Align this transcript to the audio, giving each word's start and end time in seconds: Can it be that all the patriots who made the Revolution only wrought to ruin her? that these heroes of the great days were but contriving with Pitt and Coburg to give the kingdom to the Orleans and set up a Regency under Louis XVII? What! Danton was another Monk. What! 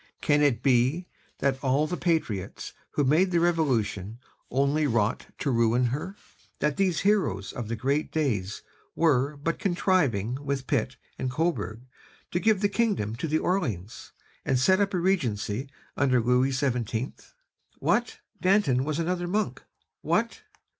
Can 0.19 0.41
it 0.41 0.63
be 0.63 1.05
that 1.37 1.63
all 1.63 1.85
the 1.85 1.95
patriots 1.95 2.73
who 2.93 3.03
made 3.03 3.29
the 3.29 3.39
Revolution 3.39 4.17
only 4.49 4.87
wrought 4.87 5.27
to 5.37 5.51
ruin 5.51 5.85
her? 5.93 6.15
that 6.57 6.75
these 6.77 7.01
heroes 7.01 7.53
of 7.53 7.67
the 7.67 7.75
great 7.75 8.11
days 8.11 8.63
were 8.95 9.37
but 9.37 9.59
contriving 9.59 10.43
with 10.43 10.65
Pitt 10.65 10.95
and 11.19 11.29
Coburg 11.29 11.81
to 12.31 12.39
give 12.39 12.61
the 12.61 12.67
kingdom 12.67 13.15
to 13.17 13.27
the 13.27 13.37
Orleans 13.37 14.11
and 14.43 14.57
set 14.57 14.81
up 14.81 14.95
a 14.95 14.99
Regency 14.99 15.69
under 15.95 16.19
Louis 16.19 16.49
XVII? 16.49 17.13
What! 17.77 18.21
Danton 18.41 18.83
was 18.83 18.97
another 18.97 19.27
Monk. 19.27 19.61
What! 20.01 20.41